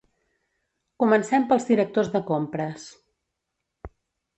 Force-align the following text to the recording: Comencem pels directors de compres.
Comencem 1.03 1.47
pels 1.53 1.69
directors 1.69 2.13
de 2.19 2.25
compres. 2.33 2.91